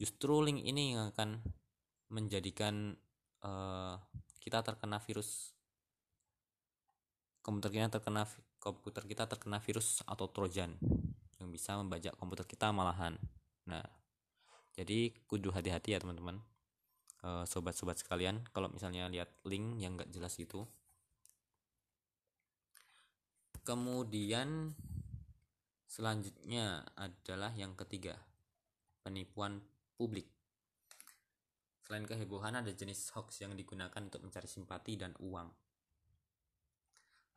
justru 0.00 0.40
link 0.40 0.64
ini 0.64 0.96
yang 0.96 1.12
akan 1.12 1.44
menjadikan 2.08 2.96
uh, 3.44 4.00
kita 4.40 4.64
terkena 4.64 4.96
virus 5.00 5.52
komputer 7.44 7.76
kita 7.76 8.00
terkena 8.00 8.24
komputer 8.56 9.04
kita 9.04 9.24
terkena 9.28 9.60
virus 9.60 10.00
atau 10.08 10.28
trojan 10.32 10.80
yang 11.36 11.48
bisa 11.52 11.76
membajak 11.76 12.16
komputer 12.16 12.48
kita 12.48 12.72
malahan. 12.72 13.20
Nah 13.68 13.84
jadi 14.76 15.12
kudu 15.28 15.52
hati-hati 15.52 15.92
ya 15.92 16.00
teman-teman 16.00 16.40
sobat-sobat 17.48 17.96
sekalian 17.96 18.44
kalau 18.52 18.68
misalnya 18.68 19.08
lihat 19.08 19.32
link 19.48 19.80
yang 19.80 19.96
nggak 19.96 20.12
jelas 20.12 20.36
itu 20.36 20.68
kemudian 23.64 24.76
selanjutnya 25.88 26.84
adalah 27.00 27.50
yang 27.56 27.72
ketiga 27.72 28.20
penipuan 29.00 29.64
publik. 29.96 30.28
Selain 31.84 32.04
kehebohan 32.08 32.56
ada 32.56 32.72
jenis 32.72 33.12
hoax 33.12 33.44
yang 33.44 33.52
digunakan 33.56 34.00
untuk 34.00 34.24
mencari 34.24 34.48
simpati 34.48 34.96
dan 34.96 35.12
uang. 35.20 35.48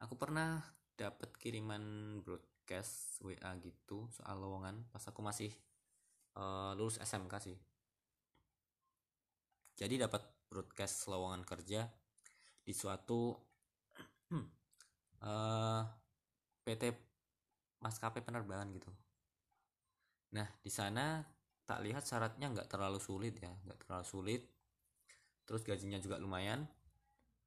Aku 0.03 0.15
pernah 0.15 0.63
dapat 0.97 1.35
kiriman 1.35 2.17
broadcast 2.23 3.21
WA 3.21 3.53
gitu 3.61 4.09
soal 4.09 4.41
lowongan 4.41 4.81
pas 4.89 5.03
aku 5.05 5.21
masih 5.21 5.53
uh, 6.33 6.73
lulus 6.73 6.97
SMK 6.97 7.33
sih 7.37 7.57
jadi 9.77 10.09
dapat 10.09 10.25
broadcast 10.49 11.05
lowongan 11.05 11.45
kerja 11.45 11.85
di 12.65 12.73
suatu 12.73 13.29
uh, 14.33 14.33
eh, 15.29 15.81
PT 16.65 16.83
maskapai 17.77 18.25
penerbangan 18.25 18.73
gitu. 18.73 18.89
Nah 20.33 20.49
di 20.59 20.73
sana 20.73 21.21
tak 21.67 21.85
lihat 21.85 22.01
syaratnya 22.01 22.49
nggak 22.49 22.67
terlalu 22.73 22.97
sulit 22.97 23.37
ya 23.37 23.53
nggak 23.69 23.85
terlalu 23.85 24.05
sulit. 24.09 24.41
Terus 25.45 25.61
gajinya 25.61 26.01
juga 26.01 26.17
lumayan. 26.17 26.65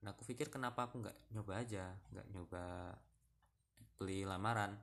Nah 0.07 0.15
aku 0.15 0.23
pikir 0.23 0.55
kenapa 0.55 0.87
aku 0.87 1.03
nggak 1.03 1.35
nyoba 1.35 1.53
aja 1.59 1.99
nggak 2.15 2.27
nyoba 2.31 2.65
beli 3.99 4.23
lamaran. 4.23 4.79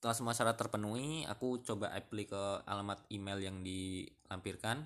Setelah 0.00 0.16
semua 0.16 0.34
syarat 0.36 0.56
terpenuhi, 0.56 1.24
aku 1.24 1.64
coba 1.64 1.92
apply 1.96 2.24
ke 2.28 2.42
alamat 2.68 3.08
email 3.08 3.40
yang 3.40 3.64
dilampirkan 3.64 4.84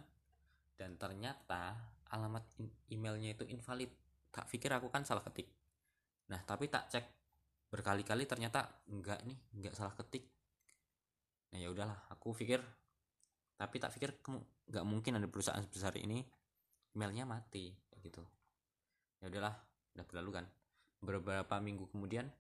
dan 0.79 0.95
ternyata 0.95 1.75
alamat 2.15 2.47
emailnya 2.89 3.35
itu 3.35 3.45
invalid. 3.51 3.91
Tak 4.31 4.47
pikir 4.47 4.71
aku 4.71 4.87
kan 4.89 5.03
salah 5.03 5.27
ketik. 5.27 5.51
Nah, 6.31 6.39
tapi 6.47 6.71
tak 6.71 6.87
cek 6.89 7.05
berkali-kali 7.69 8.25
ternyata 8.25 8.87
enggak 8.89 9.21
nih, 9.27 9.37
enggak 9.59 9.75
salah 9.75 9.93
ketik. 9.99 10.25
Nah, 11.53 11.59
ya 11.59 11.69
udahlah, 11.75 11.99
aku 12.15 12.33
pikir 12.33 12.63
tapi 13.59 13.83
tak 13.83 13.91
pikir 13.91 14.23
nggak 14.71 14.87
mungkin 14.87 15.19
ada 15.19 15.27
perusahaan 15.27 15.59
sebesar 15.67 15.99
ini 15.99 16.23
emailnya 16.95 17.27
mati 17.27 17.75
gitu. 17.99 18.23
Ya 19.19 19.27
udahlah, 19.27 19.59
udah 19.99 20.07
berlalu 20.07 20.31
kan. 20.39 20.47
Beberapa 21.03 21.59
minggu 21.59 21.91
kemudian 21.91 22.31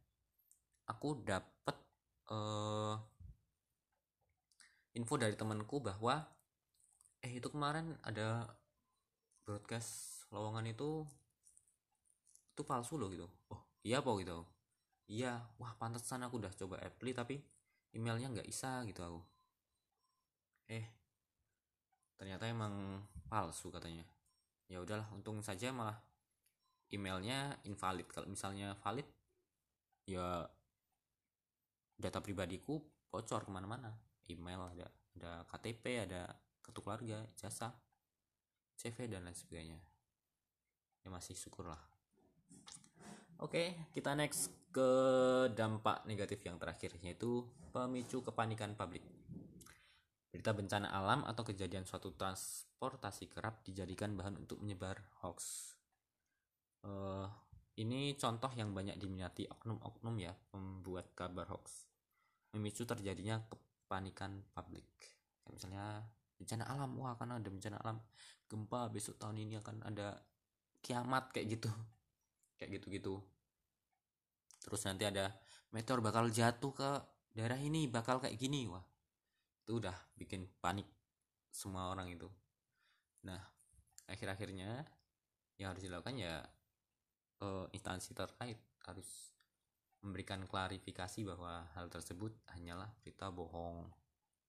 aku 0.86 1.18
dapet 1.26 1.76
uh, 2.30 2.94
info 4.94 5.14
dari 5.18 5.34
temanku 5.34 5.82
bahwa 5.82 6.22
eh 7.24 7.32
itu 7.38 7.48
kemarin 7.50 7.98
ada 8.06 8.46
broadcast 9.42 10.24
lowongan 10.30 10.70
itu 10.70 11.02
itu 12.54 12.62
palsu 12.66 12.98
loh 12.98 13.08
gitu. 13.10 13.26
Oh 13.50 13.62
iya 13.82 14.02
apa 14.02 14.10
gitu? 14.22 14.44
Iya 15.08 15.40
wah 15.56 15.72
pantesan 15.78 16.26
aku 16.26 16.42
udah 16.42 16.52
coba 16.52 16.76
apply 16.84 17.12
tapi 17.16 17.40
emailnya 17.96 18.28
nggak 18.30 18.48
bisa 18.48 18.84
gitu 18.86 19.00
aku. 19.02 19.20
Eh 20.68 20.86
ternyata 22.18 22.44
emang 22.50 23.02
palsu 23.30 23.70
katanya. 23.72 24.04
Ya 24.68 24.84
udahlah 24.84 25.08
untung 25.16 25.40
saja 25.40 25.72
malah 25.72 25.96
emailnya 26.92 27.56
invalid. 27.64 28.06
Kalau 28.12 28.28
misalnya 28.28 28.76
valid 28.84 29.06
ya 30.04 30.44
data 31.98 32.18
pribadiku 32.22 32.78
bocor 33.10 33.48
ke 33.48 33.50
mana-mana. 33.50 33.96
Email 34.28 34.60
ada 34.76 34.86
ada 35.16 35.32
KTP 35.48 36.04
ada 36.04 36.28
kartu 36.68 36.84
keluarga 36.84 37.24
jasa 37.32 37.72
CV 38.76 39.08
dan 39.08 39.24
lain 39.24 39.32
sebagainya. 39.32 39.80
Ya 41.00 41.08
masih 41.08 41.32
syukurlah. 41.32 41.80
Oke 43.40 43.88
kita 43.96 44.12
next 44.12 44.52
ke 44.68 44.90
dampak 45.56 46.04
negatif 46.04 46.44
yang 46.44 46.60
terakhir 46.60 46.92
yaitu 47.00 47.48
pemicu 47.72 48.20
kepanikan 48.20 48.76
publik. 48.76 49.00
Berita 50.28 50.52
bencana 50.52 50.92
alam 50.92 51.24
atau 51.24 51.40
kejadian 51.40 51.88
suatu 51.88 52.12
transportasi 52.12 53.32
kerap 53.32 53.64
dijadikan 53.64 54.12
bahan 54.12 54.36
untuk 54.36 54.60
menyebar 54.60 55.00
hoax. 55.24 55.72
Uh, 56.84 57.24
ini 57.80 58.12
contoh 58.20 58.52
yang 58.52 58.76
banyak 58.76 59.00
diminati 59.00 59.48
oknum-oknum 59.48 60.20
ya 60.20 60.36
pembuat 60.52 61.16
kabar 61.16 61.48
hoax. 61.48 61.88
Memicu 62.52 62.84
terjadinya 62.84 63.40
kepanikan 63.48 64.44
publik. 64.52 64.84
Misalnya 65.48 66.04
bencana 66.38 66.64
alam 66.70 66.94
wah 66.96 67.18
karena 67.18 67.36
ada 67.36 67.48
bencana 67.50 67.76
alam. 67.82 67.98
Gempa 68.48 68.88
besok 68.88 69.20
tahun 69.20 69.44
ini 69.44 69.60
akan 69.60 69.84
ada 69.84 70.16
kiamat 70.80 71.34
kayak 71.34 71.58
gitu. 71.58 71.70
Kayak 72.58 72.82
gitu-gitu. 72.82 73.22
Terus 74.66 74.82
nanti 74.82 75.06
ada 75.06 75.30
meteor 75.70 76.02
bakal 76.02 76.26
jatuh 76.26 76.74
ke 76.74 76.90
daerah 77.30 77.54
ini 77.54 77.86
bakal 77.86 78.18
kayak 78.18 78.34
gini 78.34 78.66
wah. 78.66 78.82
Itu 79.62 79.78
udah 79.78 79.94
bikin 80.18 80.42
panik 80.58 80.90
semua 81.54 81.94
orang 81.94 82.10
itu. 82.10 82.26
Nah 83.22 83.38
akhir-akhirnya 84.10 84.82
yang 85.62 85.70
harus 85.70 85.86
dilakukan 85.86 86.18
ya 86.18 86.42
uh, 87.46 87.66
instansi 87.70 88.10
terkait 88.14 88.58
harus 88.90 89.30
memberikan 90.02 90.46
klarifikasi 90.46 91.26
bahwa 91.26 91.66
hal 91.74 91.90
tersebut 91.90 92.30
hanyalah 92.54 92.90
berita 93.02 93.30
bohong 93.34 93.90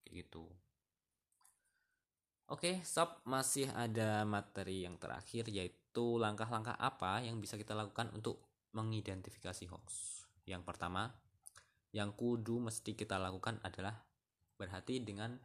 kayak 0.05 0.25
gitu 0.25 0.45
Oke, 2.49 2.81
sob, 2.81 3.21
masih 3.29 3.69
ada 3.77 4.25
materi 4.25 4.81
yang 4.81 4.97
terakhir 4.97 5.45
yaitu 5.53 6.17
langkah-langkah 6.17 6.73
apa 6.81 7.21
yang 7.21 7.37
bisa 7.37 7.61
kita 7.61 7.77
lakukan 7.77 8.09
untuk 8.09 8.41
mengidentifikasi 8.73 9.69
hoax. 9.69 10.21
Yang 10.49 10.65
pertama, 10.65 11.13
yang 11.93 12.09
kudu 12.17 12.57
mesti 12.57 12.97
kita 12.97 13.21
lakukan 13.21 13.61
adalah 13.61 13.93
berhati 14.57 14.97
dengan 15.05 15.37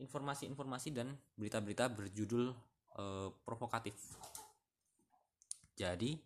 informasi-informasi 0.00 0.88
dan 0.96 1.12
berita-berita 1.36 1.92
berjudul 1.92 2.48
eh, 2.96 3.28
provokatif. 3.44 4.00
Jadi, 5.76 6.16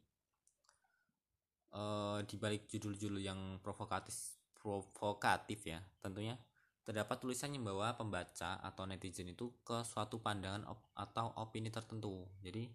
uh, 1.74 2.18
di 2.26 2.36
balik 2.38 2.66
judul-judul 2.70 3.22
yang 3.22 3.58
provokatif 3.62 4.38
provokatif 4.60 5.64
ya 5.64 5.80
tentunya 6.04 6.36
terdapat 6.82 7.16
tulisan 7.20 7.52
yang 7.52 7.62
membawa 7.64 7.94
pembaca 7.94 8.58
atau 8.60 8.84
netizen 8.88 9.30
itu 9.30 9.52
ke 9.62 9.84
suatu 9.84 10.18
pandangan 10.18 10.64
op 10.66 10.90
atau 10.96 11.32
opini 11.38 11.68
tertentu. 11.68 12.26
Jadi 12.40 12.66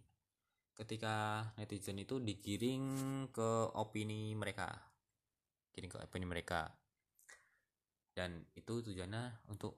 ketika 0.76 1.48
netizen 1.58 2.00
itu 2.00 2.20
digiring 2.20 2.84
ke 3.32 3.50
opini 3.76 4.36
mereka 4.36 4.96
giring 5.76 5.92
ke 5.92 6.00
opini 6.00 6.26
mereka. 6.26 6.72
Dan 8.16 8.48
itu 8.56 8.80
tujuannya 8.80 9.52
untuk 9.52 9.76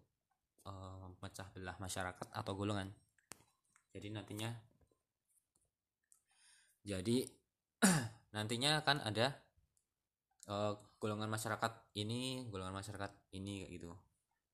uh, 0.69 1.09
memecah 1.17 1.49
belah 1.57 1.73
masyarakat 1.81 2.27
atau 2.29 2.53
golongan. 2.53 2.93
Jadi 3.89 4.13
nantinya 4.13 4.53
jadi 6.85 7.25
nantinya 8.37 8.85
akan 8.85 8.97
ada 9.01 9.33
uh, 10.47 10.77
golongan 11.01 11.27
masyarakat 11.33 11.97
ini 11.97 12.45
golongan 12.53 12.77
masyarakat 12.77 13.11
ini 13.33 13.65
gitu 13.73 13.91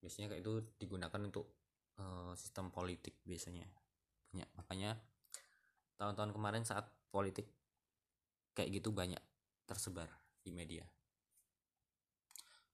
biasanya 0.03 0.35
kayak 0.35 0.43
itu 0.43 0.53
digunakan 0.83 1.21
untuk 1.23 1.47
uh, 1.95 2.35
sistem 2.35 2.67
politik 2.67 3.15
biasanya. 3.23 3.63
Banyak. 4.35 4.49
Makanya 4.59 4.99
tahun-tahun 5.95 6.35
kemarin 6.35 6.67
saat 6.67 6.91
politik 7.07 7.47
kayak 8.51 8.83
gitu 8.83 8.91
banyak 8.91 9.21
tersebar 9.63 10.11
di 10.43 10.51
media. 10.51 10.83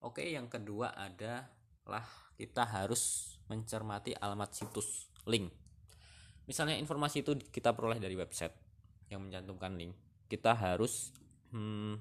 Oke 0.02 0.26
yang 0.26 0.50
kedua 0.50 0.96
adalah 0.98 2.08
kita 2.34 2.66
harus 2.66 3.36
mencermati 3.52 4.18
alamat 4.18 4.56
situs 4.56 5.12
link. 5.30 5.52
Misalnya 6.50 6.80
informasi 6.82 7.22
itu 7.22 7.38
kita 7.54 7.78
peroleh 7.78 8.02
dari 8.02 8.18
website 8.18 8.56
yang 9.14 9.22
mencantumkan 9.22 9.78
link. 9.78 9.94
Kita 10.26 10.58
harus 10.58 11.14
hmm, 11.54 12.00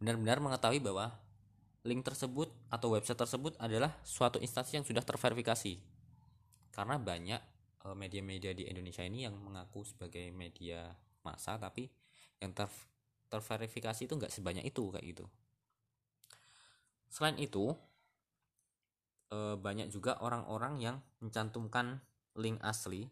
benar-benar 0.00 0.40
mengetahui 0.40 0.80
bahwa 0.80 1.12
link 1.84 2.04
tersebut 2.04 2.52
atau 2.68 2.92
website 2.92 3.16
tersebut 3.16 3.56
adalah 3.56 3.96
suatu 4.04 4.36
instansi 4.36 4.80
yang 4.80 4.86
sudah 4.86 5.00
terverifikasi. 5.00 5.80
Karena 6.70 7.00
banyak 7.00 7.40
eh, 7.88 7.96
media-media 7.96 8.52
di 8.52 8.68
Indonesia 8.68 9.00
ini 9.00 9.24
yang 9.24 9.36
mengaku 9.40 9.84
sebagai 9.84 10.28
media 10.32 10.92
massa 11.24 11.56
tapi 11.56 11.88
yang 12.40 12.52
ter 12.56 12.68
terverifikasi 13.30 14.10
itu 14.10 14.14
nggak 14.16 14.32
sebanyak 14.32 14.64
itu 14.66 14.90
kayak 14.92 15.06
gitu. 15.16 15.24
Selain 17.08 17.36
itu 17.40 17.72
eh, 19.32 19.56
banyak 19.56 19.88
juga 19.88 20.20
orang-orang 20.20 20.82
yang 20.84 20.96
mencantumkan 21.24 22.04
link 22.36 22.60
asli 22.60 23.08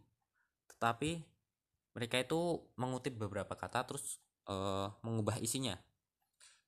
tetapi 0.68 1.24
mereka 1.96 2.22
itu 2.22 2.62
mengutip 2.78 3.16
beberapa 3.16 3.57
kata 3.57 3.88
terus 3.88 4.20
eh, 4.46 4.87
mengubah 5.00 5.40
isinya 5.40 5.74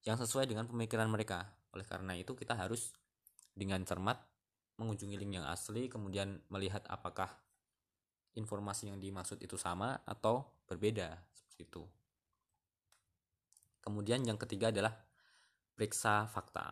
yang 0.00 0.16
sesuai 0.16 0.48
dengan 0.48 0.64
pemikiran 0.64 1.06
mereka 1.12 1.59
oleh 1.74 1.86
karena 1.86 2.16
itu 2.18 2.34
kita 2.34 2.58
harus 2.58 2.94
dengan 3.54 3.82
cermat 3.86 4.18
mengunjungi 4.80 5.16
link 5.20 5.42
yang 5.42 5.46
asli 5.46 5.86
kemudian 5.92 6.40
melihat 6.48 6.82
apakah 6.88 7.28
informasi 8.38 8.88
yang 8.88 8.98
dimaksud 9.02 9.42
itu 9.42 9.58
sama 9.58 9.98
atau 10.06 10.46
berbeda 10.70 11.18
seperti 11.34 11.66
itu. 11.66 11.82
Kemudian 13.80 14.22
yang 14.22 14.38
ketiga 14.38 14.70
adalah 14.70 14.92
periksa 15.74 16.28
fakta. 16.28 16.70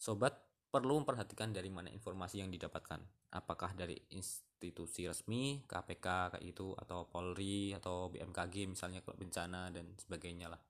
Sobat 0.00 0.32
perlu 0.70 1.02
memperhatikan 1.02 1.50
dari 1.50 1.68
mana 1.68 1.90
informasi 1.90 2.40
yang 2.40 2.48
didapatkan. 2.48 3.02
Apakah 3.34 3.74
dari 3.74 3.98
institusi 4.14 5.06
resmi, 5.10 5.66
KPK 5.66 6.38
kayak 6.38 6.46
itu 6.46 6.72
atau 6.78 7.10
Polri 7.10 7.74
atau 7.74 8.08
BMKG 8.08 8.70
misalnya 8.70 9.02
kalau 9.02 9.18
bencana 9.18 9.74
dan 9.74 9.92
sebagainya 9.98 10.46
lah. 10.50 10.62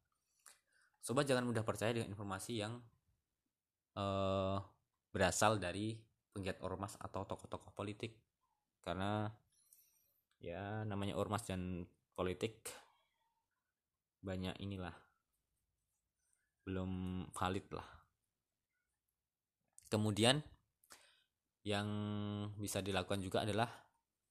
Sobat 1.01 1.29
jangan 1.29 1.45
mudah 1.45 1.65
percaya 1.65 1.93
dengan 1.93 2.13
informasi 2.13 2.61
yang 2.61 2.81
uh, 4.01 4.57
berasal 5.13 5.61
dari 5.61 6.01
penggiat 6.33 6.65
ormas 6.65 6.97
atau 6.97 7.29
tokoh-tokoh 7.29 7.77
politik. 7.77 8.17
Karena 8.81 9.29
ya 10.41 10.89
namanya 10.89 11.21
ormas 11.21 11.45
dan 11.45 11.85
politik 12.17 12.73
banyak 14.25 14.57
inilah 14.61 14.93
belum 16.65 17.25
valid 17.33 17.67
lah. 17.77 17.89
Kemudian 19.91 20.41
yang 21.67 21.89
bisa 22.57 22.81
dilakukan 22.81 23.21
juga 23.21 23.45
adalah 23.45 23.69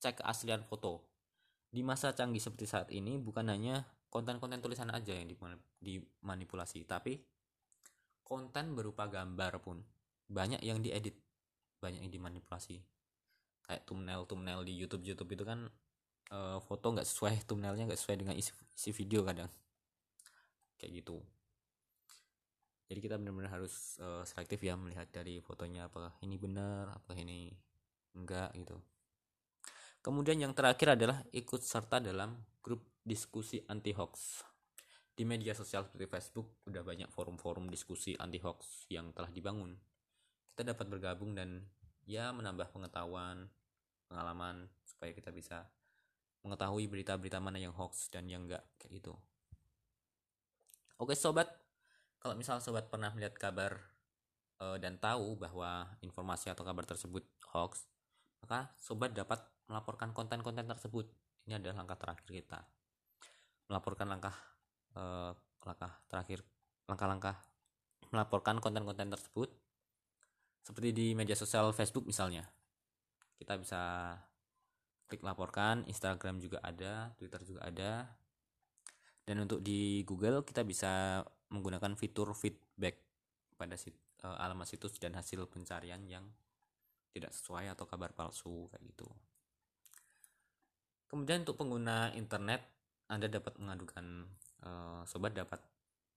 cek 0.02 0.24
keaslian 0.24 0.66
foto. 0.66 1.06
Di 1.70 1.86
masa 1.86 2.16
canggih 2.18 2.42
seperti 2.42 2.66
saat 2.66 2.90
ini 2.90 3.22
bukan 3.22 3.46
hanya 3.54 3.86
konten-konten 4.10 4.58
tulisan 4.58 4.90
aja 4.90 5.14
yang 5.14 5.30
dimanipulasi 5.78 6.82
tapi 6.90 7.22
konten 8.30 8.78
berupa 8.78 9.10
gambar 9.10 9.58
pun 9.58 9.82
banyak 10.30 10.62
yang 10.62 10.86
diedit 10.86 11.18
banyak 11.82 12.06
yang 12.06 12.13
dimanipulasi. 12.13 12.78
Kayak 13.65 13.82
thumbnail 13.89 14.30
thumbnail 14.30 14.62
di 14.62 14.78
YouTube 14.78 15.02
YouTube 15.02 15.34
itu 15.34 15.42
kan 15.42 15.65
uh, 16.30 16.62
foto 16.62 16.94
nggak 16.94 17.08
sesuai 17.10 17.50
thumbnailnya 17.50 17.89
nggak 17.89 17.98
sesuai 17.98 18.22
dengan 18.22 18.36
isi, 18.38 18.54
isi 18.78 18.94
video 18.94 19.26
kadang. 19.26 19.50
Kayak 20.78 21.02
gitu. 21.02 21.18
Jadi 22.89 23.00
kita 23.02 23.15
benar-benar 23.18 23.62
harus 23.62 23.98
uh, 24.02 24.26
selektif 24.26 24.62
ya 24.62 24.78
melihat 24.78 25.10
dari 25.10 25.42
fotonya 25.42 25.89
apakah 25.89 26.13
ini 26.22 26.38
benar 26.38 26.94
apakah 26.94 27.18
ini 27.18 27.54
enggak 28.13 28.54
gitu. 28.54 28.78
Kemudian 30.00 30.39
yang 30.39 30.54
terakhir 30.56 30.96
adalah 30.96 31.26
ikut 31.34 31.62
serta 31.62 32.00
dalam 32.00 32.38
grup 32.63 32.86
diskusi 33.04 33.62
anti 33.68 33.92
hoax 33.94 34.46
di 35.20 35.28
media 35.28 35.52
sosial 35.52 35.84
seperti 35.84 36.08
Facebook 36.08 36.64
udah 36.64 36.80
banyak 36.80 37.12
forum-forum 37.12 37.68
diskusi 37.68 38.16
anti 38.16 38.40
hoax 38.40 38.88
yang 38.88 39.12
telah 39.12 39.28
dibangun. 39.28 39.76
Kita 40.56 40.72
dapat 40.72 40.88
bergabung 40.88 41.36
dan 41.36 41.60
ya 42.08 42.32
menambah 42.32 42.72
pengetahuan, 42.72 43.52
pengalaman 44.08 44.72
supaya 44.88 45.12
kita 45.12 45.36
bisa 45.36 45.68
mengetahui 46.48 46.88
berita-berita 46.88 47.44
mana 47.44 47.60
yang 47.60 47.76
hoax 47.76 48.08
dan 48.08 48.32
yang 48.32 48.48
enggak 48.48 48.64
kayak 48.80 49.04
gitu. 49.04 49.12
Oke 51.04 51.20
sobat, 51.20 51.52
kalau 52.24 52.40
misal 52.40 52.64
sobat 52.64 52.88
pernah 52.88 53.12
melihat 53.12 53.36
kabar 53.36 53.76
uh, 54.64 54.80
dan 54.80 55.04
tahu 55.04 55.36
bahwa 55.36 56.00
informasi 56.00 56.48
atau 56.48 56.64
kabar 56.64 56.88
tersebut 56.88 57.28
hoax, 57.52 57.92
maka 58.40 58.72
sobat 58.80 59.12
dapat 59.12 59.44
melaporkan 59.68 60.16
konten-konten 60.16 60.64
tersebut. 60.64 61.12
Ini 61.44 61.60
adalah 61.60 61.84
langkah 61.84 62.00
terakhir 62.00 62.24
kita. 62.24 62.64
Melaporkan 63.68 64.08
langkah 64.08 64.49
uh, 65.00 65.32
langkah 65.64 65.96
terakhir 66.12 66.44
langkah-langkah 66.92 67.40
melaporkan 68.12 68.60
konten-konten 68.60 69.14
tersebut. 69.14 69.50
Seperti 70.66 70.90
di 70.92 71.08
media 71.16 71.38
sosial 71.38 71.72
Facebook 71.72 72.06
misalnya. 72.06 72.46
Kita 73.40 73.56
bisa 73.56 74.14
klik 75.10 75.26
laporkan 75.26 75.88
Instagram 75.90 76.38
juga 76.38 76.62
ada 76.62 77.16
Twitter 77.18 77.42
juga 77.48 77.62
ada. 77.66 77.92
Dan 79.24 79.46
untuk 79.46 79.62
di 79.62 80.02
Google 80.04 80.42
kita 80.42 80.66
bisa 80.66 81.22
menggunakan 81.54 81.94
fitur 81.98 82.34
feedback 82.34 83.02
pada 83.58 83.78
sit, 83.78 83.94
uh, 84.26 84.38
alamat 84.42 84.66
situs 84.70 84.98
dan 84.98 85.14
hasil 85.18 85.46
pencarian 85.50 86.02
yang 86.06 86.26
tidak 87.14 87.34
sesuai 87.34 87.74
atau 87.74 87.86
kabar 87.90 88.14
palsu 88.14 88.70
kayak 88.70 88.84
gitu. 88.90 89.10
Kemudian 91.10 91.42
untuk 91.42 91.58
pengguna 91.58 92.14
internet 92.14 92.62
Anda 93.10 93.26
dapat 93.26 93.58
mengadukan 93.58 94.30
uh, 94.63 95.04
sobat 95.08 95.34
dapat 95.36 95.60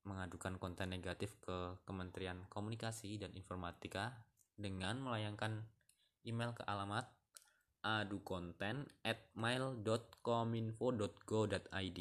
mengadukan 0.02 0.58
konten 0.58 0.90
negatif 0.90 1.38
ke 1.38 1.78
Kementerian 1.86 2.46
Komunikasi 2.50 3.18
dan 3.18 3.32
Informatika 3.38 4.12
dengan 4.58 5.02
melayangkan 5.02 5.62
email 6.26 6.52
ke 6.54 6.62
alamat 6.66 7.08
adukonten 7.82 8.86
at 9.02 9.18
mail.kominfo.go.id 9.34 11.98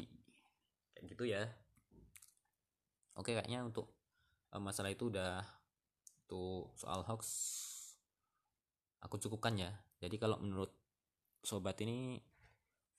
kayak 0.94 1.06
gitu 1.10 1.24
ya. 1.26 1.50
Oke 3.18 3.34
kayaknya 3.34 3.66
untuk 3.66 3.90
uh, 4.54 4.62
masalah 4.62 4.94
itu 4.94 5.10
udah 5.10 5.42
tuh 6.30 6.70
soal 6.78 7.02
hoax 7.06 7.22
aku 9.02 9.18
cukupkan 9.18 9.58
ya. 9.58 9.74
Jadi 10.02 10.18
kalau 10.18 10.38
menurut 10.42 10.74
sobat 11.42 11.78
ini 11.82 12.22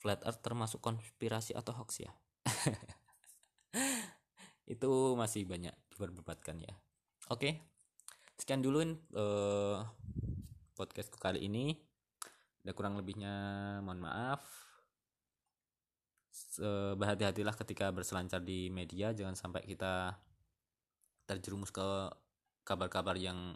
flat 0.03 0.19
earth 0.27 0.43
termasuk 0.43 0.83
konspirasi 0.83 1.55
atau 1.55 1.71
hoax 1.79 2.03
ya 2.03 2.11
itu 4.67 5.17
masih 5.19 5.43
banyak 5.43 5.75
diperdebatkan 5.91 6.63
ya. 6.63 6.73
Oke 7.31 7.73
sekian 8.37 8.59
dulu 8.65 8.83
uh, 9.15 9.79
podcastku 10.75 11.21
kali 11.21 11.45
ini. 11.45 11.77
Ada 12.63 12.71
kurang 12.75 12.95
lebihnya 12.95 13.33
mohon 13.83 14.03
maaf. 14.03 14.43
Berhati-hatilah 16.99 17.55
ketika 17.59 17.91
berselancar 17.91 18.39
di 18.39 18.71
media. 18.71 19.11
Jangan 19.11 19.35
sampai 19.35 19.67
kita 19.67 20.15
terjerumus 21.27 21.71
ke 21.71 21.87
kabar-kabar 22.63 23.19
yang 23.19 23.55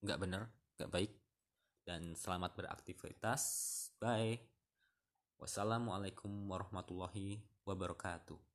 nggak 0.00 0.18
benar 0.20 0.48
nggak 0.80 0.92
baik. 0.92 1.12
Dan 1.84 2.16
selamat 2.16 2.56
beraktivitas. 2.56 3.42
Bye. 4.00 4.40
Wassalamualaikum 5.36 6.30
warahmatullahi 6.46 7.42
wabarakatuh 7.66 8.51